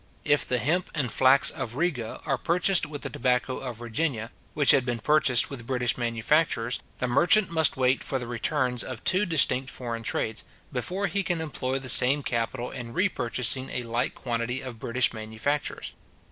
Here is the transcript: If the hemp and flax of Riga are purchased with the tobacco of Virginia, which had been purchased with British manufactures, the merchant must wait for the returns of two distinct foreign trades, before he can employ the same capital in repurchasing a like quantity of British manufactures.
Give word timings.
If 0.25 0.47
the 0.47 0.57
hemp 0.57 0.89
and 0.95 1.11
flax 1.11 1.51
of 1.51 1.75
Riga 1.75 2.19
are 2.25 2.39
purchased 2.39 2.87
with 2.87 3.03
the 3.03 3.09
tobacco 3.11 3.59
of 3.59 3.77
Virginia, 3.77 4.31
which 4.55 4.71
had 4.71 4.83
been 4.83 4.97
purchased 4.99 5.51
with 5.51 5.67
British 5.67 5.95
manufactures, 5.95 6.79
the 6.97 7.07
merchant 7.07 7.51
must 7.51 7.77
wait 7.77 8.03
for 8.03 8.17
the 8.17 8.25
returns 8.25 8.83
of 8.83 9.03
two 9.03 9.27
distinct 9.27 9.69
foreign 9.69 10.01
trades, 10.01 10.43
before 10.73 11.05
he 11.05 11.21
can 11.21 11.39
employ 11.39 11.77
the 11.77 11.87
same 11.87 12.23
capital 12.23 12.71
in 12.71 12.93
repurchasing 12.95 13.69
a 13.69 13.83
like 13.83 14.15
quantity 14.15 14.59
of 14.59 14.79
British 14.79 15.13
manufactures. 15.13 15.93